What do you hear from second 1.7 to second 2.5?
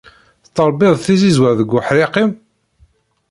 uḥṛiq-im?